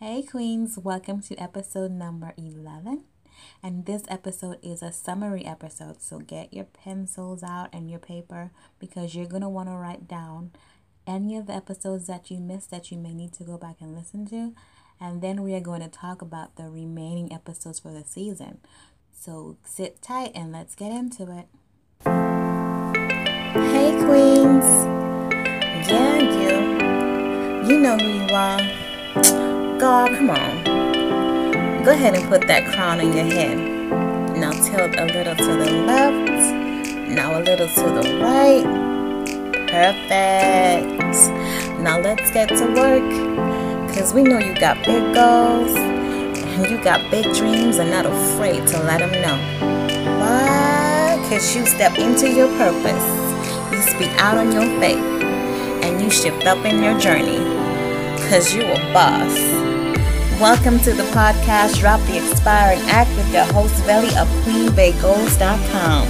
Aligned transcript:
Hey, 0.00 0.22
Queens, 0.22 0.78
welcome 0.78 1.20
to 1.22 1.34
episode 1.42 1.90
number 1.90 2.32
11. 2.36 3.02
And 3.64 3.84
this 3.84 4.04
episode 4.06 4.58
is 4.62 4.80
a 4.80 4.92
summary 4.92 5.44
episode, 5.44 6.00
so 6.00 6.20
get 6.20 6.54
your 6.54 6.66
pencils 6.66 7.42
out 7.42 7.70
and 7.72 7.90
your 7.90 7.98
paper 7.98 8.52
because 8.78 9.16
you're 9.16 9.26
going 9.26 9.42
to 9.42 9.48
want 9.48 9.68
to 9.68 9.74
write 9.74 10.06
down 10.06 10.52
any 11.04 11.36
of 11.36 11.48
the 11.48 11.52
episodes 11.52 12.06
that 12.06 12.30
you 12.30 12.38
missed 12.38 12.70
that 12.70 12.92
you 12.92 12.96
may 12.96 13.12
need 13.12 13.32
to 13.32 13.42
go 13.42 13.58
back 13.58 13.78
and 13.80 13.96
listen 13.96 14.24
to. 14.26 14.54
And 15.00 15.20
then 15.20 15.42
we 15.42 15.52
are 15.54 15.60
going 15.60 15.82
to 15.82 15.88
talk 15.88 16.22
about 16.22 16.54
the 16.54 16.70
remaining 16.70 17.32
episodes 17.32 17.80
for 17.80 17.90
the 17.90 18.04
season. 18.04 18.58
So 19.10 19.56
sit 19.64 20.00
tight 20.00 20.30
and 20.32 20.52
let's 20.52 20.76
get 20.76 20.92
into 20.92 21.24
it. 21.24 21.48
Hey, 23.52 23.98
Queens. 24.04 24.64
Yeah, 25.90 26.18
you. 26.20 27.68
You 27.68 27.80
know 27.80 27.96
who 27.98 28.06
you 28.06 28.32
are. 28.32 28.77
Come 29.88 30.28
on. 30.28 31.82
Go 31.82 31.92
ahead 31.92 32.14
and 32.14 32.28
put 32.28 32.46
that 32.46 32.66
crown 32.74 33.00
on 33.00 33.10
your 33.10 33.24
head. 33.24 33.56
Now 34.36 34.50
tilt 34.50 34.94
a 34.98 35.06
little 35.06 35.34
to 35.34 35.56
the 35.56 35.72
left. 35.86 37.08
Now 37.08 37.38
a 37.38 37.40
little 37.40 37.66
to 37.66 37.82
the 37.96 38.18
right. 38.20 38.64
Perfect. 39.66 41.16
Now 41.80 41.98
let's 42.00 42.30
get 42.32 42.50
to 42.50 42.66
work. 42.74 43.88
Because 43.88 44.12
we 44.12 44.24
know 44.24 44.38
you 44.38 44.54
got 44.60 44.76
big 44.84 45.14
goals 45.14 45.74
and 45.74 46.70
you 46.70 46.84
got 46.84 47.10
big 47.10 47.24
dreams 47.34 47.78
and 47.78 47.90
not 47.90 48.04
afraid 48.04 48.66
to 48.68 48.82
let 48.82 48.98
them 48.98 49.12
know. 49.22 49.38
Why? 50.20 51.18
Because 51.22 51.56
you 51.56 51.64
step 51.64 51.98
into 51.98 52.28
your 52.28 52.48
purpose. 52.58 53.72
You 53.72 53.80
speak 53.80 54.10
out 54.20 54.36
on 54.36 54.52
your 54.52 54.68
faith. 54.80 54.98
And 55.82 56.02
you 56.02 56.10
shift 56.10 56.44
up 56.46 56.62
in 56.66 56.82
your 56.82 56.98
journey. 57.00 57.38
Because 58.20 58.54
you 58.54 58.64
a 58.64 58.92
boss. 58.92 59.67
Welcome 60.40 60.78
to 60.80 60.92
the 60.92 61.02
podcast 61.10 61.80
Drop 61.80 62.00
the 62.02 62.18
Aspiring 62.18 62.78
Act 62.82 63.10
with 63.16 63.32
your 63.32 63.42
host 63.46 63.74
Veli 63.82 64.16
of 64.16 64.28
QueenBaeGoals.com, 64.44 66.06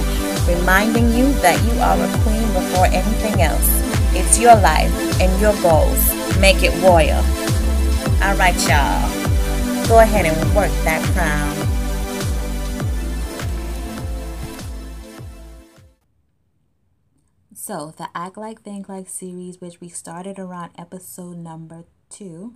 reminding 0.47 1.09
you 1.13 1.33
that 1.41 1.59
you 1.65 1.71
are 1.81 1.97
a 1.97 2.07
queen 2.21 2.45
before 2.53 2.85
anything 2.85 3.41
else. 3.41 3.67
It's 4.13 4.37
your 4.39 4.55
life 4.57 4.93
and 5.19 5.41
your 5.41 5.59
goals. 5.63 5.97
Make 6.39 6.57
it 6.61 6.69
royal. 6.83 7.23
All 8.21 8.35
right, 8.35 8.53
y'all. 8.67 9.09
Go 9.87 9.99
ahead 9.99 10.27
and 10.27 10.37
work 10.55 10.69
that 10.83 11.01
crown. 11.15 11.55
So, 17.55 17.95
the 17.97 18.09
Act 18.13 18.37
Like 18.37 18.61
Think 18.61 18.87
Like 18.87 19.09
series, 19.09 19.59
which 19.59 19.81
we 19.81 19.89
started 19.89 20.37
around 20.37 20.73
episode 20.77 21.37
number 21.37 21.85
two, 22.11 22.53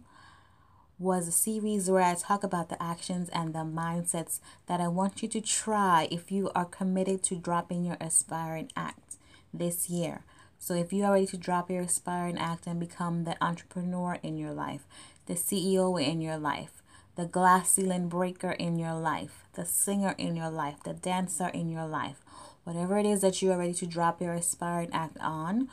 was 0.99 1.27
a 1.27 1.31
series 1.31 1.89
where 1.89 2.03
I 2.03 2.13
talk 2.13 2.43
about 2.43 2.69
the 2.69 2.81
actions 2.81 3.29
and 3.29 3.53
the 3.53 3.59
mindsets 3.59 4.39
that 4.67 4.79
I 4.79 4.87
want 4.87 5.21
you 5.21 5.27
to 5.29 5.41
try 5.41 6.07
if 6.11 6.31
you 6.31 6.51
are 6.53 6.65
committed 6.65 7.23
to 7.23 7.35
dropping 7.35 7.83
your 7.83 7.97
aspiring 7.99 8.71
act 8.75 9.17
this 9.53 9.89
year. 9.89 10.23
So, 10.59 10.75
if 10.75 10.93
you 10.93 11.03
are 11.03 11.13
ready 11.13 11.25
to 11.27 11.37
drop 11.37 11.69
your 11.69 11.81
aspiring 11.81 12.37
act 12.37 12.67
and 12.67 12.79
become 12.79 13.23
the 13.23 13.35
entrepreneur 13.43 14.17
in 14.23 14.37
your 14.37 14.53
life, 14.53 14.85
the 15.25 15.33
CEO 15.33 16.01
in 16.01 16.21
your 16.21 16.37
life, 16.37 16.81
the 17.15 17.25
glass 17.25 17.71
ceiling 17.71 18.07
breaker 18.07 18.51
in 18.51 18.79
your 18.79 18.93
life, 18.93 19.43
the 19.55 19.65
singer 19.65 20.15
in 20.17 20.35
your 20.35 20.49
life, 20.49 20.77
the 20.83 20.93
dancer 20.93 21.49
in 21.49 21.69
your 21.69 21.85
life, 21.85 22.21
whatever 22.63 22.97
it 22.97 23.05
is 23.05 23.21
that 23.21 23.41
you 23.41 23.51
are 23.51 23.57
ready 23.57 23.73
to 23.73 23.85
drop 23.85 24.21
your 24.21 24.33
aspiring 24.33 24.89
act 24.93 25.17
on, 25.19 25.67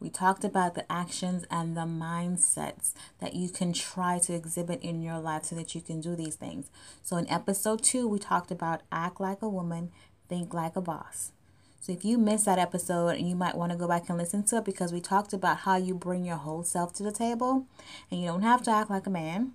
we 0.00 0.08
talked 0.08 0.44
about 0.44 0.74
the 0.74 0.90
actions 0.90 1.44
and 1.50 1.76
the 1.76 1.82
mindsets 1.82 2.94
that 3.20 3.34
you 3.34 3.50
can 3.50 3.72
try 3.74 4.18
to 4.18 4.34
exhibit 4.34 4.80
in 4.80 5.02
your 5.02 5.18
life 5.18 5.44
so 5.44 5.56
that 5.56 5.74
you 5.74 5.82
can 5.82 6.00
do 6.00 6.16
these 6.16 6.36
things. 6.36 6.70
So, 7.02 7.18
in 7.18 7.28
episode 7.30 7.82
two, 7.82 8.08
we 8.08 8.18
talked 8.18 8.50
about 8.50 8.80
act 8.90 9.20
like 9.20 9.42
a 9.42 9.48
woman, 9.48 9.92
think 10.28 10.54
like 10.54 10.74
a 10.74 10.80
boss. 10.80 11.32
So, 11.80 11.92
if 11.92 12.04
you 12.04 12.16
missed 12.16 12.46
that 12.46 12.58
episode, 12.58 13.18
you 13.18 13.36
might 13.36 13.56
want 13.56 13.72
to 13.72 13.78
go 13.78 13.86
back 13.86 14.08
and 14.08 14.16
listen 14.16 14.42
to 14.44 14.56
it 14.56 14.64
because 14.64 14.92
we 14.92 15.00
talked 15.00 15.34
about 15.34 15.58
how 15.58 15.76
you 15.76 15.94
bring 15.94 16.24
your 16.24 16.36
whole 16.36 16.62
self 16.62 16.94
to 16.94 17.02
the 17.02 17.12
table 17.12 17.66
and 18.10 18.20
you 18.20 18.26
don't 18.26 18.42
have 18.42 18.62
to 18.62 18.70
act 18.70 18.90
like 18.90 19.06
a 19.06 19.10
man, 19.10 19.52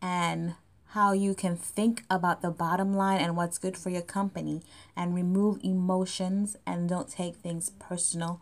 and 0.00 0.54
how 0.92 1.12
you 1.12 1.34
can 1.34 1.56
think 1.56 2.04
about 2.08 2.40
the 2.40 2.50
bottom 2.50 2.94
line 2.94 3.20
and 3.20 3.36
what's 3.36 3.58
good 3.58 3.76
for 3.76 3.90
your 3.90 4.02
company 4.02 4.62
and 4.96 5.14
remove 5.14 5.58
emotions 5.62 6.56
and 6.66 6.88
don't 6.88 7.10
take 7.10 7.36
things 7.36 7.70
personal 7.78 8.40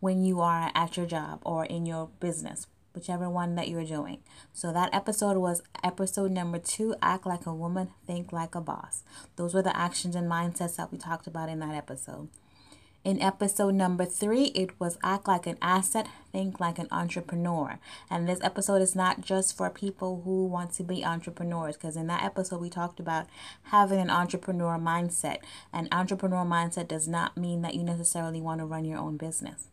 when 0.00 0.24
you 0.24 0.40
are 0.40 0.70
at 0.74 0.96
your 0.96 1.06
job 1.06 1.40
or 1.44 1.64
in 1.64 1.86
your 1.86 2.10
business, 2.20 2.66
whichever 2.94 3.28
one 3.28 3.54
that 3.54 3.68
you're 3.68 3.84
doing. 3.84 4.18
So 4.52 4.72
that 4.72 4.94
episode 4.94 5.36
was 5.36 5.62
episode 5.82 6.30
number 6.30 6.58
two 6.58 6.94
Act 7.02 7.26
Like 7.26 7.46
a 7.46 7.54
Woman, 7.54 7.90
Think 8.06 8.32
Like 8.32 8.54
a 8.54 8.60
Boss. 8.60 9.04
Those 9.36 9.54
were 9.54 9.62
the 9.62 9.76
actions 9.76 10.16
and 10.16 10.30
mindsets 10.30 10.76
that 10.76 10.92
we 10.92 10.98
talked 10.98 11.26
about 11.26 11.48
in 11.48 11.60
that 11.60 11.74
episode. 11.74 12.28
In 13.04 13.22
episode 13.22 13.74
number 13.74 14.04
three, 14.04 14.46
it 14.46 14.80
was 14.80 14.98
Act 15.00 15.28
Like 15.28 15.46
an 15.46 15.58
Asset, 15.62 16.08
Think 16.32 16.58
Like 16.58 16.80
an 16.80 16.88
Entrepreneur. 16.90 17.78
And 18.10 18.28
this 18.28 18.40
episode 18.42 18.82
is 18.82 18.96
not 18.96 19.20
just 19.20 19.56
for 19.56 19.70
people 19.70 20.22
who 20.24 20.44
want 20.46 20.72
to 20.72 20.82
be 20.82 21.04
entrepreneurs, 21.04 21.76
because 21.76 21.94
in 21.94 22.08
that 22.08 22.24
episode, 22.24 22.60
we 22.60 22.68
talked 22.68 22.98
about 22.98 23.28
having 23.64 24.00
an 24.00 24.10
entrepreneur 24.10 24.76
mindset. 24.76 25.36
An 25.72 25.86
entrepreneur 25.92 26.44
mindset 26.44 26.88
does 26.88 27.06
not 27.06 27.36
mean 27.36 27.62
that 27.62 27.74
you 27.74 27.84
necessarily 27.84 28.40
want 28.40 28.58
to 28.58 28.66
run 28.66 28.84
your 28.84 28.98
own 28.98 29.16
business. 29.16 29.68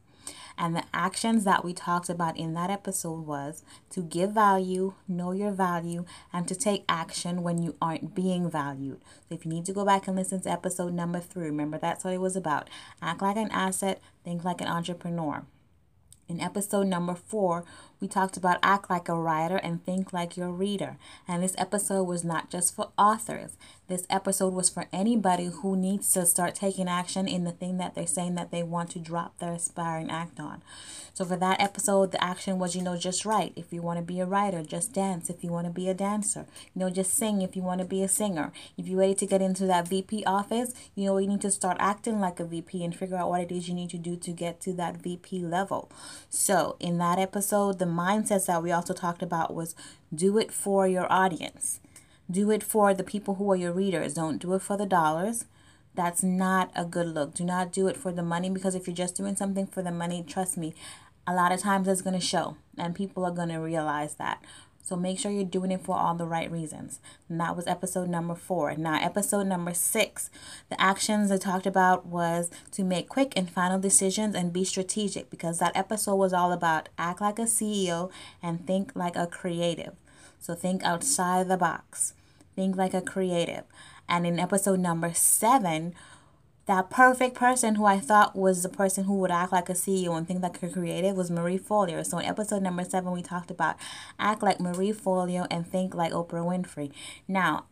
And 0.58 0.76
the 0.76 0.84
actions 0.94 1.44
that 1.46 1.66
we 1.66 1.74
talked 1.74 2.10
about 2.10 2.38
in 2.38 2.54
that 2.54 2.70
episode 2.70 3.26
was 3.26 3.64
to 3.92 4.02
give 4.02 4.32
value, 4.32 4.94
know 5.08 5.32
your 5.32 5.52
value, 5.52 6.06
and 6.32 6.48
to 6.48 6.56
take 6.56 6.86
action 6.88 7.44
when 7.44 7.62
you 7.62 7.76
aren't 7.82 8.14
being 8.16 8.50
valued. 8.50 9.02
So 9.28 9.36
if 9.36 9.46
you 9.46 9.52
need 9.52 9.66
to 9.66 9.74
go 9.74 9.86
back 9.86 10.08
and 10.08 10.16
listen 10.16 10.42
to 10.42 10.52
episode 10.52 10.94
number 10.94 11.20
three, 11.20 11.46
remember 11.46 11.78
that's 11.78 12.04
what 12.04 12.14
it 12.14 12.22
was 12.22 12.36
about. 12.36 12.70
Act 13.02 13.22
like 13.22 13.38
an 13.38 13.52
asset, 13.52 14.02
think 14.24 14.44
like 14.44 14.62
an 14.62 14.68
entrepreneur. 14.68 15.46
In 16.30 16.40
episode 16.40 16.88
number 16.88 17.16
four, 17.16 17.66
we 18.04 18.10
talked 18.10 18.36
about 18.36 18.60
act 18.62 18.90
like 18.90 19.08
a 19.08 19.16
writer 19.16 19.56
and 19.56 19.82
think 19.86 20.12
like 20.12 20.36
your 20.36 20.52
reader. 20.52 20.98
And 21.26 21.42
this 21.42 21.56
episode 21.58 22.04
was 22.04 22.26
not 22.26 22.50
just 22.50 22.76
for 22.76 22.90
authors. 22.98 23.56
This 23.88 24.06
episode 24.10 24.54
was 24.54 24.70
for 24.70 24.88
anybody 24.92 25.46
who 25.46 25.78
needs 25.78 26.12
to 26.12 26.26
start 26.26 26.54
taking 26.54 26.90
action 26.90 27.30
in 27.30 27.46
the 27.46 27.52
thing 27.52 27.78
that 27.78 27.96
they're 27.96 28.06
saying 28.06 28.36
that 28.36 28.52
they 28.52 28.62
want 28.62 28.90
to 28.92 29.00
drop 29.00 29.40
their 29.40 29.54
aspiring 29.54 30.12
act 30.12 30.38
on. 30.38 30.62
So 31.14 31.26
for 31.26 31.36
that 31.38 31.62
episode, 31.62 32.12
the 32.12 32.24
action 32.24 32.58
was, 32.58 32.76
you 32.76 32.82
know, 32.82 32.98
just 32.98 33.24
write. 33.24 33.54
If 33.56 33.72
you 33.72 33.84
want 33.84 34.00
to 34.00 34.04
be 34.04 34.20
a 34.20 34.26
writer, 34.26 34.64
just 34.64 34.94
dance. 34.94 35.30
If 35.30 35.44
you 35.44 35.52
want 35.52 35.68
to 35.68 35.72
be 35.72 35.88
a 35.88 35.94
dancer, 35.94 36.48
you 36.74 36.80
know, 36.80 36.90
just 36.90 37.14
sing. 37.14 37.44
If 37.44 37.56
you 37.56 37.62
want 37.62 37.82
to 37.82 37.86
be 37.86 38.02
a 38.02 38.08
singer, 38.08 38.52
if 38.80 38.88
you're 38.88 39.00
ready 39.00 39.14
to 39.16 39.28
get 39.28 39.40
into 39.40 39.68
that 39.68 39.88
VP 39.88 40.26
office, 40.26 40.74
you 40.96 41.06
know, 41.06 41.20
you 41.20 41.28
need 41.28 41.42
to 41.42 41.52
start 41.52 41.78
acting 41.80 42.20
like 42.20 42.40
a 42.40 42.46
VP 42.46 42.84
and 42.84 42.96
figure 42.96 43.18
out 43.18 43.30
what 43.30 43.42
it 43.42 43.52
is 43.52 43.68
you 43.68 43.76
need 43.76 43.92
to 43.92 44.00
do 44.00 44.16
to 44.16 44.32
get 44.32 44.60
to 44.62 44.74
that 44.74 44.98
VP 44.98 45.40
level. 45.40 45.92
So 46.30 46.78
in 46.80 46.98
that 46.98 47.20
episode, 47.20 47.78
the 47.78 47.86
mindsets 47.94 48.48
that 48.48 48.64
we 48.64 48.72
also 48.72 48.94
talked 48.94 49.22
about 49.22 49.54
was 49.54 49.76
do 50.14 50.38
it 50.38 50.52
for 50.52 50.88
your 50.88 51.12
audience. 51.12 51.80
Do 52.30 52.52
it 52.52 52.64
for 52.64 52.94
the 52.94 53.04
people 53.04 53.36
who 53.36 53.52
are 53.52 53.56
your 53.56 53.74
readers. 53.74 54.14
Don't 54.14 54.40
do 54.40 54.54
it 54.54 54.62
for 54.62 54.78
the 54.78 54.86
dollars 54.86 55.46
that's 55.96 56.24
not 56.24 56.72
a 56.76 56.86
good 56.86 57.08
look. 57.08 57.34
Do 57.34 57.44
not 57.44 57.72
do 57.72 57.88
it 57.88 57.98
for 57.98 58.12
the 58.12 58.24
money 58.24 58.50
because 58.50 58.76
if 58.76 58.88
you're 58.88 58.96
just 58.96 59.16
doing 59.16 59.36
something 59.36 59.68
for 59.68 59.82
the 59.82 59.92
money, 59.92 60.24
trust 60.26 60.58
me, 60.58 60.74
a 61.28 61.34
lot 61.34 61.52
of 61.52 61.60
times 61.60 61.88
it's 61.88 62.02
going 62.02 62.20
to 62.20 62.26
show 62.26 62.58
and 62.78 62.96
people 62.96 63.24
are 63.26 63.32
going 63.32 63.50
to 63.50 63.58
realize 63.58 64.16
that. 64.16 64.44
So 64.84 64.98
make 64.98 65.18
sure 65.18 65.32
you're 65.32 65.46
doing 65.46 65.72
it 65.72 65.82
for 65.82 65.96
all 65.96 66.14
the 66.14 66.26
right 66.26 66.52
reasons. 66.52 67.00
And 67.30 67.40
that 67.40 67.56
was 67.56 67.68
episode 67.68 68.10
number 68.10 68.36
four. 68.36 68.76
Now, 68.76 69.02
episode 69.02 69.48
number 69.48 69.74
six, 69.74 70.30
the 70.70 70.80
actions 70.80 71.32
I 71.32 71.38
talked 71.38 71.66
about 71.66 72.06
was 72.06 72.52
to 72.72 72.84
make 72.84 73.08
quick 73.08 73.32
and 73.38 73.50
final 73.50 73.80
decisions 73.80 74.36
and 74.36 74.52
be 74.52 74.66
strategic 74.66 75.30
because 75.30 75.60
that 75.60 75.76
episode 75.76 76.18
was 76.18 76.34
all 76.34 76.52
about 76.52 76.90
act 76.98 77.22
like 77.22 77.40
a 77.40 77.44
CEO 77.44 78.12
and 78.42 78.68
think 78.68 78.92
like 78.94 79.16
a 79.16 79.26
creative. 79.26 79.94
So 80.38 80.54
think 80.54 80.84
outside 80.84 81.48
the 81.48 81.56
box, 81.56 82.14
think 82.54 82.76
like 82.76 82.94
a 82.94 83.02
creative. 83.02 83.64
And 84.10 84.28
in 84.28 84.38
episode 84.38 84.80
number 84.82 85.14
seven, 85.14 85.96
that 86.66 86.90
perfect 86.90 87.36
person 87.36 87.76
who 87.76 87.86
I 87.86 88.00
thought 88.00 88.36
was 88.36 88.64
the 88.64 88.70
person 88.70 89.04
who 89.04 89.16
would 89.16 89.32
act 89.32 89.52
like 89.52 89.70
a 89.70 89.74
CEO 89.74 90.18
and 90.18 90.26
think 90.26 90.42
like 90.42 90.64
a 90.64 90.70
creative 90.70 91.16
was 91.16 91.30
Marie 91.30 91.60
Forleo. 91.60 92.06
So 92.06 92.20
in 92.20 92.26
episode 92.26 92.62
number 92.62 92.86
seven, 92.86 93.12
we 93.12 93.22
talked 93.22 93.52
about 93.52 93.76
act 94.18 94.42
like 94.42 94.60
Marie 94.60 94.94
Forleo 94.94 95.46
and 95.52 95.68
think 95.68 95.94
like 95.94 96.14
Oprah 96.14 96.46
Winfrey. 96.46 96.92
Now, 97.28 97.66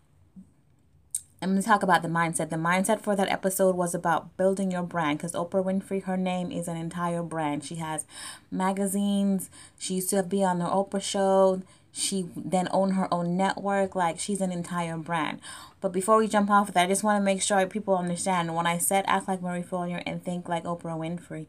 I'm 1.43 1.51
going 1.51 1.61
to 1.61 1.67
talk 1.67 1.81
about 1.81 2.03
the 2.03 2.07
mindset. 2.07 2.51
The 2.51 2.57
mindset 2.57 3.01
for 3.01 3.15
that 3.15 3.29
episode 3.29 3.75
was 3.75 3.95
about 3.95 4.37
building 4.37 4.69
your 4.69 4.83
brand 4.83 5.17
because 5.17 5.31
Oprah 5.31 5.65
Winfrey, 5.65 6.03
her 6.03 6.17
name 6.17 6.51
is 6.51 6.67
an 6.67 6.77
entire 6.77 7.23
brand. 7.23 7.63
She 7.63 7.75
has 7.77 8.05
magazines. 8.51 9.49
She 9.79 9.95
used 9.95 10.11
to 10.11 10.21
be 10.21 10.43
on 10.43 10.59
the 10.59 10.65
Oprah 10.65 11.01
show. 11.01 11.63
She 11.91 12.29
then 12.35 12.67
own 12.71 12.91
her 12.91 13.13
own 13.13 13.35
network. 13.35 13.95
Like 13.95 14.19
she's 14.19 14.41
an 14.41 14.51
entire 14.51 14.97
brand. 14.97 15.39
But 15.81 15.91
before 15.91 16.17
we 16.17 16.27
jump 16.27 16.49
off 16.49 16.69
of 16.69 16.73
that, 16.75 16.85
I 16.85 16.87
just 16.87 17.03
want 17.03 17.19
to 17.19 17.25
make 17.25 17.41
sure 17.41 17.65
people 17.65 17.97
understand 17.97 18.55
when 18.55 18.67
I 18.67 18.77
said 18.77 19.03
act 19.07 19.27
like 19.27 19.41
Marie 19.41 19.63
Forleo 19.63 20.01
and 20.05 20.23
think 20.23 20.47
like 20.47 20.63
Oprah 20.63 20.97
Winfrey, 20.97 21.47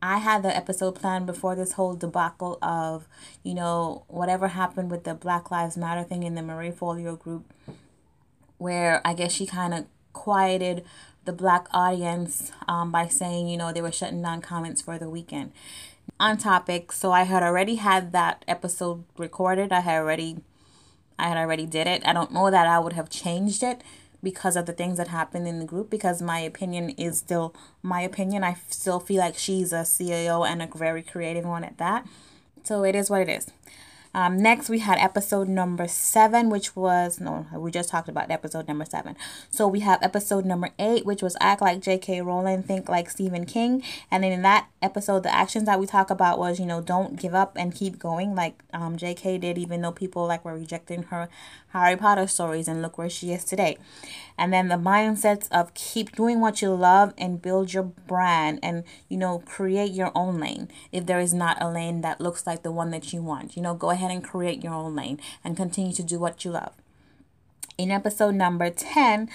I 0.00 0.18
had 0.18 0.42
the 0.42 0.54
episode 0.54 0.96
planned 0.96 1.26
before 1.26 1.54
this 1.54 1.72
whole 1.72 1.94
debacle 1.94 2.58
of, 2.60 3.06
you 3.44 3.54
know, 3.54 4.04
whatever 4.08 4.48
happened 4.48 4.90
with 4.90 5.04
the 5.04 5.14
Black 5.14 5.50
Lives 5.50 5.76
Matter 5.76 6.02
thing 6.02 6.24
in 6.24 6.34
the 6.34 6.42
Marie 6.42 6.72
Forleo 6.72 7.18
group, 7.18 7.52
where 8.58 9.00
I 9.04 9.14
guess 9.14 9.32
she 9.32 9.46
kind 9.46 9.74
of 9.74 9.86
quieted 10.12 10.84
the 11.24 11.32
black 11.32 11.66
audience 11.72 12.52
um, 12.68 12.90
by 12.90 13.08
saying, 13.08 13.48
you 13.48 13.56
know, 13.56 13.72
they 13.72 13.82
were 13.82 13.92
shutting 13.92 14.22
down 14.22 14.40
comments 14.40 14.82
for 14.82 14.98
the 14.98 15.08
weekend. 15.08 15.52
On 16.18 16.36
topic, 16.36 16.92
so 16.92 17.12
I 17.12 17.22
had 17.22 17.42
already 17.42 17.76
had 17.76 18.12
that 18.12 18.44
episode 18.48 19.04
recorded. 19.16 19.72
I 19.72 19.80
had 19.80 19.98
already, 19.98 20.38
I 21.18 21.28
had 21.28 21.36
already 21.36 21.66
did 21.66 21.86
it. 21.86 22.02
I 22.04 22.12
don't 22.12 22.32
know 22.32 22.50
that 22.50 22.66
I 22.66 22.78
would 22.78 22.92
have 22.94 23.08
changed 23.08 23.62
it 23.62 23.82
because 24.22 24.56
of 24.56 24.66
the 24.66 24.72
things 24.72 24.98
that 24.98 25.08
happened 25.08 25.48
in 25.48 25.58
the 25.58 25.64
group 25.64 25.90
because 25.90 26.22
my 26.22 26.38
opinion 26.38 26.90
is 26.90 27.18
still 27.18 27.54
my 27.82 28.02
opinion. 28.02 28.44
I 28.44 28.56
still 28.68 29.00
feel 29.00 29.18
like 29.18 29.36
she's 29.36 29.72
a 29.72 29.82
CEO 29.82 30.46
and 30.46 30.62
a 30.62 30.68
very 30.76 31.02
creative 31.02 31.44
one 31.44 31.64
at 31.64 31.78
that. 31.78 32.06
So 32.62 32.84
it 32.84 32.94
is 32.94 33.10
what 33.10 33.22
it 33.22 33.28
is. 33.28 33.50
Um, 34.14 34.36
next, 34.36 34.68
we 34.68 34.80
had 34.80 34.98
episode 34.98 35.48
number 35.48 35.88
seven, 35.88 36.50
which 36.50 36.76
was 36.76 37.18
no, 37.18 37.46
we 37.54 37.70
just 37.70 37.88
talked 37.88 38.08
about 38.08 38.30
episode 38.30 38.68
number 38.68 38.84
seven. 38.84 39.16
So 39.48 39.66
we 39.66 39.80
have 39.80 40.02
episode 40.02 40.44
number 40.44 40.70
eight, 40.78 41.06
which 41.06 41.22
was 41.22 41.36
act 41.40 41.62
like 41.62 41.80
J.K. 41.80 42.20
Rowling, 42.20 42.62
think 42.62 42.88
like 42.88 43.08
Stephen 43.08 43.46
King. 43.46 43.82
And 44.10 44.22
then 44.22 44.32
in 44.32 44.42
that 44.42 44.68
episode, 44.82 45.22
the 45.22 45.34
actions 45.34 45.64
that 45.64 45.80
we 45.80 45.86
talk 45.86 46.10
about 46.10 46.38
was 46.38 46.60
you 46.60 46.66
know 46.66 46.82
don't 46.82 47.18
give 47.18 47.34
up 47.34 47.56
and 47.56 47.74
keep 47.74 47.98
going 47.98 48.34
like 48.34 48.62
um, 48.74 48.96
J.K. 48.96 49.38
did, 49.38 49.56
even 49.56 49.80
though 49.80 49.92
people 49.92 50.26
like 50.26 50.44
were 50.44 50.54
rejecting 50.54 51.04
her 51.04 51.28
Harry 51.72 51.96
Potter 51.96 52.26
stories, 52.26 52.68
and 52.68 52.82
look 52.82 52.98
where 52.98 53.08
she 53.08 53.32
is 53.32 53.44
today. 53.44 53.78
And 54.36 54.52
then 54.52 54.68
the 54.68 54.76
mindsets 54.76 55.48
of 55.50 55.72
keep 55.72 56.14
doing 56.14 56.40
what 56.40 56.60
you 56.60 56.74
love 56.74 57.14
and 57.16 57.40
build 57.40 57.72
your 57.72 57.84
brand, 57.84 58.58
and 58.62 58.84
you 59.08 59.16
know 59.16 59.42
create 59.46 59.92
your 59.92 60.12
own 60.14 60.38
lane. 60.38 60.68
If 60.90 61.06
there 61.06 61.20
is 61.20 61.32
not 61.32 61.56
a 61.62 61.70
lane 61.70 62.02
that 62.02 62.20
looks 62.20 62.46
like 62.46 62.62
the 62.62 62.72
one 62.72 62.90
that 62.90 63.14
you 63.14 63.22
want, 63.22 63.56
you 63.56 63.62
know 63.62 63.74
go 63.74 63.88
ahead 63.88 64.01
ahead 64.02 64.14
and 64.14 64.24
create 64.24 64.62
your 64.62 64.74
own 64.74 64.94
lane 64.94 65.20
and 65.44 65.56
continue 65.56 65.92
to 65.92 66.02
do 66.02 66.18
what 66.18 66.44
you 66.44 66.50
love. 66.50 66.72
In 67.78 67.90
episode 67.90 68.34
number 68.34 68.68
10, 68.68 69.28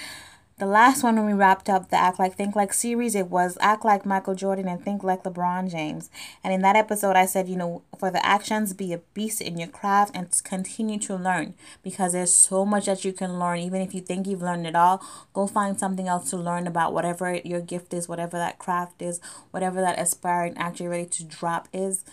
the 0.60 0.66
last 0.66 1.04
one 1.04 1.16
when 1.18 1.28
we 1.28 1.34
wrapped 1.34 1.70
up 1.70 1.90
the 1.90 1.98
Act 1.98 2.18
Like 2.18 2.34
Think 2.34 2.56
Like 2.56 2.74
series, 2.74 3.14
it 3.14 3.28
was 3.28 3.60
Act 3.62 3.86
Like 3.86 4.08
Michael 4.08 4.34
Jordan 4.34 4.68
and 4.68 4.84
Think 4.84 5.04
Like 5.04 5.24
LeBron 5.24 5.70
James. 5.70 6.10
And 6.44 6.52
in 6.52 6.64
that 6.64 6.76
episode, 6.76 7.16
I 7.16 7.28
said, 7.28 7.48
you 7.48 7.56
know, 7.56 7.84
for 8.00 8.10
the 8.10 8.26
actions, 8.26 8.74
be 8.74 8.92
a 8.92 8.98
beast 9.14 9.40
in 9.40 9.60
your 9.60 9.68
craft 9.68 10.16
and 10.16 10.28
continue 10.44 10.98
to 11.02 11.16
learn 11.16 11.54
because 11.84 12.14
there's 12.14 12.34
so 12.34 12.66
much 12.66 12.88
that 12.88 13.06
you 13.06 13.14
can 13.14 13.38
learn. 13.38 13.60
Even 13.60 13.82
if 13.82 13.94
you 13.94 14.02
think 14.02 14.26
you've 14.26 14.42
learned 14.42 14.66
it 14.66 14.76
all, 14.76 15.04
go 15.32 15.46
find 15.46 15.80
something 15.80 16.08
else 16.08 16.32
to 16.32 16.38
learn 16.38 16.66
about 16.66 16.92
whatever 16.92 17.36
your 17.36 17.62
gift 17.62 17.94
is, 17.94 18.10
whatever 18.10 18.38
that 18.38 18.58
craft 18.58 19.00
is, 19.00 19.22
whatever 19.52 19.80
that 19.80 20.00
aspiring 20.00 20.58
act 20.58 20.80
you're 20.80 20.90
ready 20.90 21.06
to 21.06 21.24
drop 21.24 21.68
is 21.72 22.04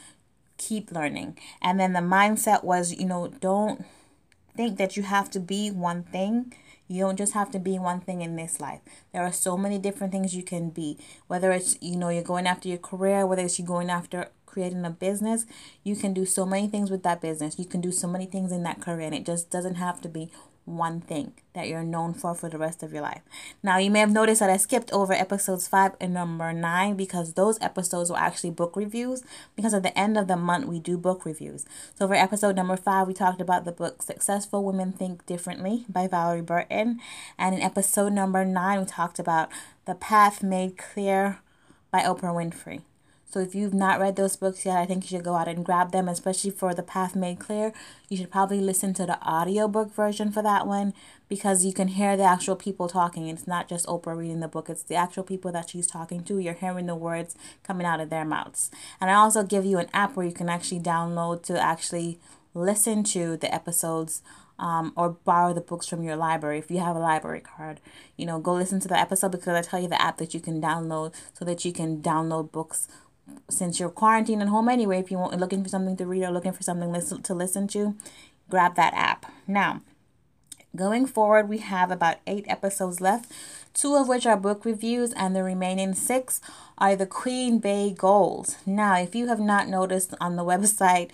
keep 0.59 0.93
learning. 0.93 1.39
And 1.61 1.79
then 1.79 1.93
the 1.93 2.01
mindset 2.01 2.65
was, 2.65 2.93
you 2.93 3.07
know, 3.07 3.29
don't 3.29 3.85
think 4.57 4.79
that 4.79 4.97
you 4.97 5.03
have 5.03 5.31
to 5.33 5.41
be 5.41 5.71
one 5.71 6.03
thing. 6.05 6.55
You 6.87 7.01
don't 7.01 7.17
just 7.17 7.33
have 7.33 7.51
to 7.53 7.59
be 7.59 7.79
one 7.79 8.01
thing 8.01 8.21
in 8.21 8.37
this 8.37 8.61
life. 8.61 8.81
There 9.13 9.23
are 9.23 9.33
so 9.33 9.57
many 9.57 9.79
different 9.79 10.13
things 10.13 10.35
you 10.37 10.43
can 10.43 10.71
be. 10.71 10.99
Whether 11.27 11.51
it's, 11.53 11.79
you 11.81 11.97
know, 11.97 12.11
you're 12.11 12.23
going 12.23 12.47
after 12.47 12.69
your 12.69 12.79
career, 12.79 13.27
whether 13.27 13.43
it's 13.43 13.59
you 13.59 13.65
going 13.65 13.91
after 13.91 14.29
creating 14.47 14.85
a 14.85 14.91
business, 14.91 15.47
you 15.83 15.97
can 15.97 16.13
do 16.13 16.25
so 16.25 16.47
many 16.47 16.69
things 16.69 16.91
with 16.91 17.03
that 17.03 17.21
business. 17.21 17.59
You 17.59 17.65
can 17.65 17.81
do 17.81 17.91
so 17.91 18.07
many 18.07 18.27
things 18.27 18.53
in 18.53 18.63
that 18.63 18.81
career, 18.81 19.07
and 19.07 19.15
it 19.15 19.27
just 19.27 19.51
doesn't 19.51 19.77
have 19.77 20.01
to 20.03 20.09
be 20.09 20.31
one 20.65 21.01
thing 21.01 21.33
that 21.53 21.69
you're 21.69 21.85
known 21.85 22.15
for 22.15 22.35
for 22.35 22.49
the 22.49 22.59
rest 22.59 22.83
of 22.83 22.93
your 22.93 23.03
life. 23.03 23.23
Now, 23.63 23.79
you 23.79 23.91
may 23.91 24.01
have 24.01 24.11
noticed 24.11 24.41
that 24.41 24.51
I 24.51 24.57
skipped 24.57 24.93
over 24.93 25.13
episodes 25.13 25.69
5 25.69 25.93
and 26.01 26.15
number 26.15 26.53
9 26.53 26.97
because 26.97 27.35
those 27.35 27.61
episodes 27.61 28.11
were 28.11 28.19
actually 28.19 28.51
book 28.51 28.77
reviews. 28.77 29.23
Because 29.57 29.75
at 29.75 29.83
the 29.83 29.97
end 29.99 30.17
of 30.17 30.27
the 30.27 30.37
month, 30.37 30.67
we 30.67 30.81
do 30.81 30.97
book 30.97 31.25
reviews. 31.25 31.65
So, 31.95 32.09
for 32.09 32.15
episode 32.15 32.57
number 32.57 32.77
5, 32.77 33.07
we 33.07 33.15
talked 33.15 33.41
about 33.41 33.65
the 33.65 33.73
book 33.73 34.03
Successful 34.03 34.65
Women 34.65 34.93
Think 34.93 35.27
Differently 35.27 35.85
by 35.89 36.09
Valorie 36.09 36.45
Burton. 36.45 37.01
And 37.39 37.55
in 37.55 37.63
episode 37.63 38.13
number 38.13 38.45
9, 38.45 38.81
we 38.81 38.87
talked 38.87 39.19
about 39.19 39.51
The 39.85 39.95
Path 39.95 40.43
Made 40.43 40.79
Clear 40.79 41.39
by 41.91 42.01
Oprah 42.01 42.35
Winfrey. 42.35 42.83
So 43.31 43.41
if 43.41 43.55
you've 43.55 43.75
not 43.75 43.99
read 43.99 44.17
those 44.17 44.37
books 44.37 44.65
yet, 44.65 44.79
I 44.79 44.87
think 44.87 45.05
you 45.05 45.17
should 45.17 45.25
go 45.25 45.35
out 45.35 45.49
and 45.49 45.65
grab 45.65 45.91
them, 45.91 46.09
especially 46.09 46.51
for 46.51 46.73
The 46.73 46.83
Path 46.83 47.17
Made 47.17 47.41
Clear. 47.41 47.73
You 48.09 48.17
should 48.17 48.31
probably 48.31 48.61
listen 48.61 48.95
to 48.95 49.07
the 49.07 49.21
audiobook 49.27 49.93
version 49.93 50.31
for 50.31 50.43
that 50.43 50.67
one 50.67 50.95
because 51.29 51.65
you 51.65 51.73
can 51.73 51.89
hear 51.89 52.17
the 52.17 52.23
actual 52.23 52.55
people 52.55 52.89
talking. 52.89 53.27
It's 53.27 53.47
not 53.47 53.69
just 53.69 53.87
Oprah 53.87 54.17
reading 54.17 54.41
the 54.41 54.49
book, 54.49 54.71
it's 54.71 54.85
the 54.85 54.95
actual 54.95 55.25
people 55.25 55.51
that 55.53 55.71
she's 55.71 55.87
talking 55.87 56.23
to. 56.25 56.39
You're 56.39 56.55
hearing 56.55 56.87
the 56.87 56.95
words 56.95 57.35
coming 57.65 57.87
out 57.87 58.01
of 58.01 58.11
their 58.11 58.25
mouths. 58.25 58.71
And 59.01 59.11
I 59.11 59.15
also 59.15 59.43
give 59.43 59.65
you 59.65 59.79
an 59.79 59.89
app 59.93 60.15
where 60.15 60.27
you 60.27 60.33
can 60.33 60.49
actually 60.49 60.81
download 60.81 61.43
to 61.45 61.61
actually 61.61 62.21
listen 62.55 63.03
to 63.03 63.37
the 63.37 63.53
episodes 63.53 64.23
um, 64.59 64.93
or 64.97 65.11
borrow 65.11 65.53
the 65.53 65.61
books 65.61 65.87
from 65.87 66.03
your 66.03 66.17
library 66.17 66.59
if 66.59 66.71
you 66.71 66.79
have 66.79 66.97
a 66.97 67.01
library 67.01 67.41
card. 67.41 67.81
You 68.17 68.27
know, 68.27 68.39
go 68.39 68.55
listen 68.55 68.81
to 68.81 68.89
the 68.89 68.99
episode 68.99 69.33
because 69.33 69.57
I 69.57 69.63
tell 69.69 69.81
you 69.81 69.89
the 69.89 70.01
app 70.01 70.19
that 70.19 70.35
you 70.35 70.41
can 70.41 70.61
download 70.61 71.13
so 71.33 71.45
that 71.45 71.65
you 71.65 71.73
can 71.73 72.01
download 72.01 72.53
books 72.53 72.87
since 73.49 73.79
you're 73.79 73.91
quarantined 73.91 74.43
at 74.43 74.49
home 74.49 74.69
anyway, 74.69 74.99
if 74.99 75.11
you 75.11 75.19
want 75.19 75.39
looking 75.39 75.63
for 75.63 75.69
something 75.69 75.97
to 75.97 76.07
read 76.07 76.25
or 76.25 76.31
looking 76.31 76.53
for 76.53 76.63
something 76.63 76.91
listen, 76.91 77.23
to 77.23 77.35
listen 77.35 77.69
to, 77.69 77.95
grab 78.49 78.77
that 78.77 78.95
app. 78.95 79.27
Now, 79.47 79.83
going 80.75 81.07
forward, 81.07 81.49
we 81.49 81.59
have 81.59 81.91
about 81.91 82.19
eight 82.27 82.45
episodes 82.49 83.01
left, 83.01 83.31
two 83.73 83.95
of 83.95 84.09
which 84.09 84.27
are 84.27 84.37
book 84.37 84.65
reviews, 84.65 85.13
and 85.13 85.35
the 85.35 85.43
remaining 85.43 85.95
six 85.95 86.41
are 86.79 86.97
the 86.97 87.07
Queen 87.07 87.59
Bae 87.59 87.95
Goals. 87.97 88.57
Now, 88.67 88.99
if 88.99 89.15
you 89.15 89.29
have 89.29 89.41
not 89.41 89.69
noticed 89.69 90.15
on 90.21 90.37
the 90.37 90.45
website, 90.45 91.11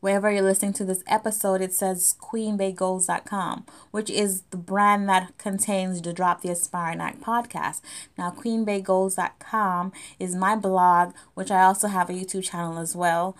wherever 0.00 0.30
you're 0.30 0.42
listening 0.42 0.72
to 0.74 0.84
this 0.84 1.04
episode, 1.06 1.60
it 1.60 1.72
says 1.72 2.14
queenbaegoals.com, 2.20 3.66
which 3.90 4.10
is 4.10 4.42
the 4.50 4.56
brand 4.56 5.08
that 5.08 5.36
contains 5.38 6.02
the 6.02 6.12
Drop 6.12 6.42
the 6.42 6.50
Aspiring 6.50 7.00
Act 7.00 7.20
podcast. 7.20 7.80
Now, 8.18 8.30
queenbaegoals.com 8.30 9.92
is 10.18 10.34
my 10.34 10.56
blog, 10.56 11.14
which 11.34 11.50
I 11.50 11.62
also 11.62 11.88
have 11.88 12.10
a 12.10 12.14
YouTube 12.14 12.44
channel 12.44 12.78
as 12.78 12.96
well. 12.96 13.36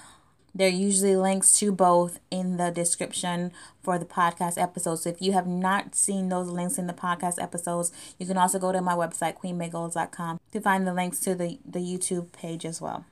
There 0.55 0.67
are 0.67 0.73
usually 0.73 1.17
links 1.17 1.59
to 1.61 1.71
both 1.71 2.19
in 2.31 2.57
the 2.57 2.71
description 2.71 3.53
for 3.83 3.99
the 3.99 4.05
podcast 4.05 4.61
episodes. 4.61 5.03
So 5.03 5.11
if 5.11 5.23
you 5.23 5.33
have 5.33 5.47
not 5.47 5.95
seen 5.95 6.29
those 6.29 6.49
links 6.49 6.77
in 6.77 6.89
the 6.89 6.93
podcast 6.93 7.41
episodes, 7.41 7.93
you 8.19 8.27
can 8.27 8.37
also 8.37 8.59
go 8.59 8.73
to 8.73 8.83
my 8.83 8.95
website, 8.95 9.39
queenbaegoals.com, 9.39 10.41
to 10.53 10.61
find 10.61 10.87
the 10.87 10.95
links 10.95 11.21
to 11.21 11.37
the, 11.37 11.59
the 11.65 11.79
YouTube 11.79 12.33
page 12.33 12.65
as 12.65 12.81
well. 12.81 13.05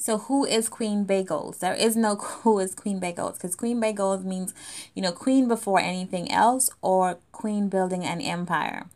So 0.00 0.18
who 0.18 0.44
is 0.44 0.68
Queen 0.68 1.02
Bae 1.04 1.22
Goals? 1.22 1.58
There 1.58 1.74
is 1.74 1.96
no 1.96 2.14
who 2.42 2.60
is 2.60 2.74
Queen 2.74 3.00
Bae 3.00 3.12
Goals 3.12 3.36
because 3.36 3.56
Queen 3.56 3.80
Bae 3.80 3.92
Goals 3.92 4.24
means, 4.24 4.54
you 4.94 5.02
know, 5.02 5.12
queen 5.12 5.48
before 5.48 5.80
anything 5.80 6.30
else 6.30 6.70
or 6.80 7.18
queen 7.32 7.68
building 7.68 8.04
an 8.04 8.20
empire. 8.20 8.86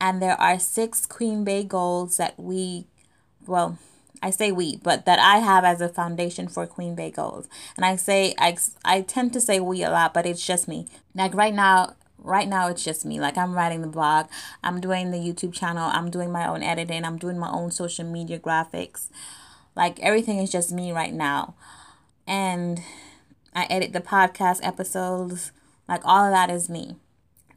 And 0.00 0.22
there 0.22 0.40
are 0.40 0.58
six 0.58 1.04
Queen 1.04 1.44
Bae 1.44 1.62
Goals 1.62 2.16
that 2.16 2.40
we, 2.40 2.86
well, 3.46 3.78
I 4.22 4.30
say 4.30 4.50
we, 4.50 4.76
but 4.76 5.04
that 5.04 5.18
I 5.18 5.38
have 5.38 5.64
as 5.64 5.82
a 5.82 5.90
foundation 5.90 6.48
for 6.48 6.66
Queen 6.66 6.94
Goals. 7.10 7.46
And 7.76 7.84
I 7.84 7.96
say, 7.96 8.34
I, 8.38 8.56
I 8.82 9.02
tend 9.02 9.34
to 9.34 9.42
say 9.42 9.60
we 9.60 9.82
a 9.82 9.90
lot, 9.90 10.14
but 10.14 10.24
it's 10.24 10.44
just 10.44 10.66
me. 10.66 10.86
Like 11.14 11.34
right 11.34 11.54
now, 11.54 11.96
right 12.22 12.48
now 12.48 12.68
it's 12.68 12.84
just 12.84 13.06
me 13.06 13.18
like 13.18 13.38
i'm 13.38 13.54
writing 13.54 13.80
the 13.80 13.86
blog 13.86 14.26
i'm 14.62 14.78
doing 14.78 15.10
the 15.10 15.16
youtube 15.16 15.54
channel 15.54 15.88
i'm 15.94 16.10
doing 16.10 16.30
my 16.30 16.46
own 16.46 16.62
editing 16.62 17.02
i'm 17.02 17.16
doing 17.16 17.38
my 17.38 17.50
own 17.50 17.70
social 17.70 18.04
media 18.04 18.38
graphics 18.38 19.08
like 19.76 20.00
everything 20.00 20.38
is 20.38 20.50
just 20.50 20.72
me 20.72 20.92
right 20.92 21.12
now. 21.12 21.54
And 22.26 22.82
I 23.54 23.64
edit 23.64 23.92
the 23.92 24.00
podcast 24.00 24.60
episodes. 24.62 25.52
Like 25.88 26.02
all 26.04 26.24
of 26.24 26.32
that 26.32 26.50
is 26.50 26.68
me. 26.68 26.96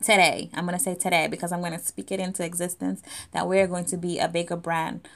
Today, 0.02 0.50
I'm 0.54 0.66
going 0.66 0.78
to 0.78 0.84
say 0.84 0.96
today 0.96 1.28
because 1.28 1.52
I'm 1.52 1.62
going 1.62 1.72
to 1.72 1.80
speak 1.80 2.12
it 2.12 2.20
into 2.20 2.44
existence 2.44 3.02
that 3.32 3.48
we're 3.48 3.68
going 3.68 3.86
to 3.86 3.98
be 3.98 4.20
a 4.20 4.28
bigger 4.28 4.58
brand. 4.58 5.08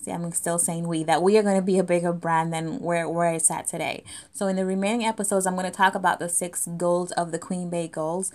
See, 0.00 0.12
I'm 0.12 0.30
still 0.30 0.58
saying 0.58 0.86
we, 0.86 1.02
that 1.02 1.20
we 1.20 1.36
are 1.36 1.42
going 1.42 1.56
to 1.56 1.62
be 1.62 1.80
a 1.80 1.84
bigger 1.84 2.12
brand 2.12 2.52
than 2.52 2.78
where, 2.78 3.08
where 3.08 3.32
it's 3.32 3.50
at 3.50 3.66
today. 3.66 4.04
So, 4.32 4.46
in 4.46 4.54
the 4.54 4.64
remaining 4.64 5.04
episodes, 5.04 5.46
I'm 5.46 5.54
going 5.54 5.64
to 5.64 5.72
talk 5.72 5.96
about 5.96 6.20
the 6.20 6.28
six 6.28 6.68
goals 6.76 7.10
of 7.12 7.32
the 7.32 7.40
Queen 7.40 7.70
Bae 7.70 7.88
goals. 7.88 8.30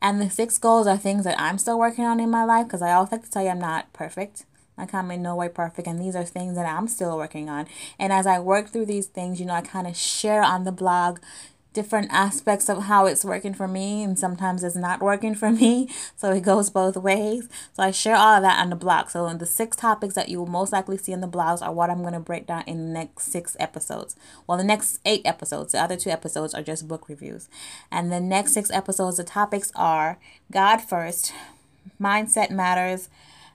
And 0.00 0.18
the 0.18 0.30
six 0.30 0.56
goals 0.56 0.86
are 0.86 0.96
things 0.96 1.24
that 1.24 1.38
I'm 1.38 1.58
still 1.58 1.78
working 1.78 2.06
on 2.06 2.20
in 2.20 2.30
my 2.30 2.44
life 2.44 2.68
because 2.68 2.80
I 2.80 2.92
always 2.92 3.12
like 3.12 3.24
to 3.24 3.30
tell 3.30 3.42
you 3.42 3.50
I'm 3.50 3.58
not 3.58 3.92
perfect. 3.92 4.46
Like 4.80 4.94
I'm 4.94 5.10
in 5.10 5.22
no 5.22 5.36
way 5.36 5.48
perfect, 5.48 5.86
and 5.86 6.00
these 6.00 6.16
are 6.16 6.24
things 6.24 6.56
that 6.56 6.66
I'm 6.66 6.88
still 6.88 7.16
working 7.16 7.48
on. 7.48 7.66
And 7.98 8.12
as 8.12 8.26
I 8.26 8.38
work 8.40 8.68
through 8.68 8.86
these 8.86 9.06
things, 9.06 9.38
you 9.38 9.46
know, 9.46 9.54
I 9.54 9.60
kind 9.60 9.86
of 9.86 9.96
share 9.96 10.42
on 10.42 10.64
the 10.64 10.72
blog 10.72 11.18
different 11.72 12.08
aspects 12.10 12.68
of 12.68 12.84
how 12.84 13.06
it's 13.06 13.24
working 13.24 13.54
for 13.54 13.68
me 13.68 14.02
and 14.02 14.18
sometimes 14.18 14.64
it's 14.64 14.74
not 14.74 15.00
working 15.00 15.34
for 15.34 15.50
me 15.50 15.88
so 16.16 16.32
it 16.32 16.40
goes 16.40 16.68
both 16.68 16.96
ways. 16.96 17.48
So 17.74 17.82
i 17.82 17.90
share 17.90 18.16
all 18.16 18.36
of 18.36 18.42
that 18.42 18.58
on 18.58 18.70
the 18.70 18.76
blog. 18.76 19.08
So 19.08 19.32
the 19.34 19.46
six 19.46 19.76
topics 19.76 20.14
that 20.14 20.28
you 20.28 20.38
will 20.38 20.46
most 20.46 20.72
likely 20.72 20.98
see 20.98 21.12
in 21.12 21.20
the 21.20 21.28
blogs 21.28 21.62
are 21.62 21.72
what 21.72 21.90
i'm 21.90 22.00
going 22.00 22.14
to 22.14 22.20
break 22.20 22.46
down 22.46 22.64
in 22.66 22.78
the 22.78 22.92
next 22.92 23.30
six 23.30 23.56
episodes. 23.60 24.16
Well 24.46 24.58
the 24.58 24.64
next 24.64 24.98
eight 25.04 25.22
episodes. 25.24 25.72
The 25.72 25.80
other 25.80 25.96
two 25.96 26.10
episodes 26.10 26.54
are 26.54 26.62
just 26.62 26.88
book 26.88 27.08
reviews. 27.08 27.48
And 27.90 28.10
the 28.10 28.20
next 28.20 28.52
six 28.52 28.70
episodes 28.70 29.18
the 29.18 29.24
topics 29.24 29.70
are 29.76 30.18
god 30.50 30.78
first 30.78 31.32
mindset 32.00 32.50
matters 32.50 33.08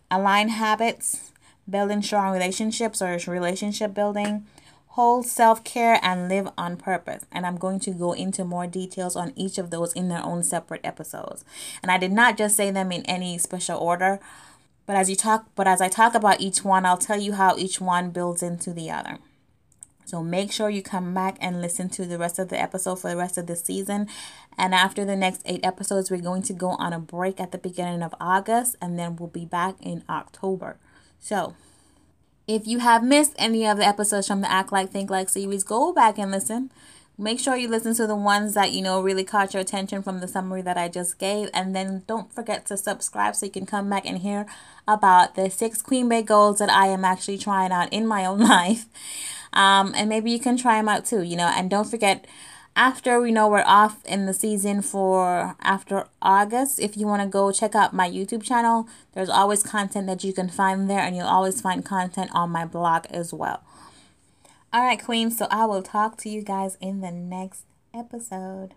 align 0.10 0.50
habits, 0.50 1.32
building 1.70 2.02
strong 2.02 2.34
relationships 2.34 3.02
or 3.02 3.18
relationship 3.28 3.94
building, 3.94 4.46
whole 4.90 5.24
self 5.24 5.64
care, 5.64 6.00
and 6.02 6.30
live 6.30 6.48
on 6.58 6.78
purpose. 6.78 7.26
And 7.32 7.46
I'm 7.46 7.58
going 7.58 7.80
to 7.82 7.92
go 7.92 8.14
into 8.14 8.46
more 8.46 8.68
details 8.68 9.16
on 9.16 9.34
each 9.36 9.58
of 9.58 9.70
those 9.70 9.94
in 9.94 10.08
their 10.08 10.24
own 10.24 10.44
separate 10.44 10.82
episodes. 10.84 11.44
And 11.82 11.92
I 11.92 11.98
did 11.98 12.12
not 12.12 12.38
just 12.38 12.56
say 12.56 12.72
them 12.72 12.92
in 12.92 13.04
any 13.06 13.38
special 13.38 13.78
order. 13.78 14.20
But 14.86 14.96
as 14.96 15.10
you 15.10 15.16
talk, 15.16 15.48
but 15.56 15.68
as 15.68 15.82
I 15.82 15.90
talk 15.90 16.14
about 16.14 16.42
each 16.42 16.64
one, 16.64 16.86
I'll 16.86 16.98
tell 16.98 17.20
you 17.20 17.34
how 17.34 17.58
each 17.58 17.82
one 17.82 18.12
builds 18.12 18.44
into 18.44 18.72
the 18.72 18.92
other. 18.92 19.18
So 20.06 20.24
make 20.24 20.52
sure 20.52 20.70
you 20.70 20.82
come 20.82 21.14
back 21.14 21.38
and 21.42 21.62
listen 21.62 21.90
to 21.90 22.06
the 22.06 22.18
rest 22.18 22.40
of 22.40 22.50
the 22.50 22.62
episode 22.62 23.00
for 23.00 23.10
the 23.10 23.18
rest 23.18 23.38
of 23.38 23.48
the 23.48 23.56
season. 23.56 24.08
And 24.58 24.74
after 24.74 25.04
the 25.04 25.16
next 25.16 25.42
eight 25.46 25.66
episodes, 25.66 26.10
we're 26.10 26.22
going 26.22 26.44
to 26.44 26.54
go 26.54 26.70
on 26.72 26.94
a 26.94 27.00
break 27.00 27.40
at 27.40 27.52
the 27.52 27.58
beginning 27.58 28.04
of 28.04 28.16
August 28.22 28.76
and 28.82 28.98
then 28.98 29.16
we'll 29.16 29.30
be 29.30 29.46
back 29.46 29.76
in 29.82 30.04
October. 30.08 30.78
So 31.20 31.56
if 32.48 32.68
you 32.68 32.80
have 32.80 33.04
missed 33.04 33.34
any 33.38 33.66
of 33.66 33.78
the 33.78 33.88
episodes 33.88 34.28
from 34.28 34.42
the 34.42 34.52
Act 34.52 34.72
Like 34.72 34.92
Think 34.92 35.10
Like 35.10 35.30
series, 35.30 35.64
go 35.64 35.92
back 35.92 36.20
and 36.20 36.32
listen. 36.32 36.70
Make 37.18 37.40
sure 37.40 37.56
you 37.56 37.70
listen 37.70 37.96
to 37.96 38.08
the 38.08 38.16
ones 38.16 38.56
that 38.56 38.74
you 38.74 38.82
know 38.82 39.02
really 39.02 39.24
caught 39.24 39.54
your 39.54 39.62
attention 39.62 40.04
from 40.04 40.20
the 40.20 40.28
summary 40.28 40.62
that 40.64 40.78
I 40.78 40.90
just 40.90 41.18
gave. 41.18 41.50
And 41.54 41.74
then 41.76 42.04
don't 42.08 42.32
forget 42.32 42.66
to 42.68 42.78
subscribe 42.78 43.36
so 43.36 43.46
you 43.46 43.52
can 43.52 43.66
come 43.66 43.90
back 43.90 44.06
and 44.06 44.18
hear 44.18 44.46
about 44.88 45.36
the 45.36 45.50
six 45.50 45.82
Queen 45.82 46.10
Bae 46.10 46.22
goals 46.22 46.60
that 46.60 46.70
I 46.70 46.88
am 46.88 47.06
actually 47.06 47.38
trying 47.38 47.72
out 47.72 47.92
in 47.92 48.06
my 48.06 48.26
own 48.26 48.40
life. 48.48 48.86
Um, 49.54 49.94
and 49.96 50.10
maybe 50.10 50.32
you 50.32 50.40
can 50.40 50.58
try 50.58 50.78
them 50.78 50.90
out 50.90 51.06
too, 51.06 51.22
you 51.22 51.36
know. 51.36 51.52
And 51.56 51.70
don't 51.70 51.90
forget, 51.90 52.26
after 52.76 53.22
we 53.22 53.32
know 53.32 53.48
we're 53.48 53.64
off 53.66 54.04
in 54.06 54.26
the 54.26 54.34
season 54.34 54.82
for 54.82 55.56
after 55.62 56.08
August, 56.22 56.80
if 56.80 56.98
you 56.98 57.08
want 57.08 57.22
to 57.22 57.28
go 57.28 57.52
check 57.52 57.74
out 57.74 57.94
my 57.94 58.10
YouTube 58.10 58.44
channel, 58.44 58.88
there's 59.14 59.30
always 59.30 59.64
content 59.64 60.08
that 60.08 60.24
you 60.24 60.34
can 60.34 60.50
find 60.50 60.90
there, 60.90 61.00
and 61.00 61.16
you'll 61.16 61.26
always 61.26 61.62
find 61.62 61.86
content 61.86 62.32
on 62.34 62.50
my 62.50 62.66
blog 62.66 63.06
as 63.10 63.34
well. 63.34 63.64
All 64.74 64.84
right, 64.84 65.02
Queens, 65.02 65.38
so 65.38 65.48
I 65.50 65.66
will 65.66 65.82
talk 65.82 66.18
to 66.18 66.30
you 66.30 66.42
guys 66.42 66.78
in 66.82 67.00
the 67.00 67.12
next 67.12 67.64
episode. 67.94 68.74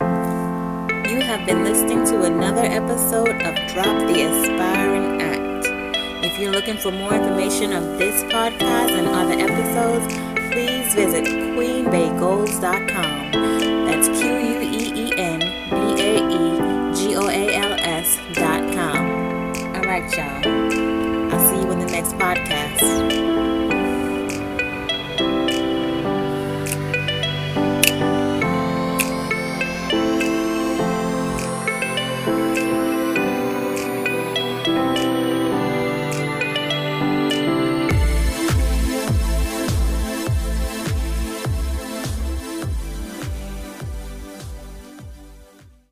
You 0.00 1.20
have 1.20 1.46
been 1.46 1.62
listening 1.62 2.04
to 2.06 2.24
another 2.24 2.64
episode 2.64 3.40
of 3.42 3.54
Drop 3.72 4.08
the 4.08 4.22
Aspiring. 4.22 5.21
If 6.24 6.38
you're 6.38 6.52
looking 6.52 6.76
for 6.76 6.92
more 6.92 7.12
information 7.14 7.72
of 7.72 7.98
this 7.98 8.22
podcast 8.24 8.90
and 8.92 9.08
other 9.08 9.32
episodes, 9.34 10.06
please 10.52 10.94
visit 10.94 11.24
queenbaegoals.com. 11.24 13.32
That's 13.86 14.08
Q 14.08 14.28
U 14.28 14.60
E 14.60 14.92
E 14.94 15.12
N 15.18 15.40
B 15.70 15.76
A 16.00 16.18
E 16.28 16.58
G 16.94 17.16
O 17.16 17.28
A 17.28 17.54
L 17.56 17.72
S.com. 17.80 19.06
All 19.74 19.82
right, 19.82 20.08
y'all. 20.16 20.46
I'll 21.32 21.40
see 21.50 21.56
you 21.60 21.70
in 21.72 21.78
the 21.80 21.86
next 21.86 22.12
podcast. 22.12 23.61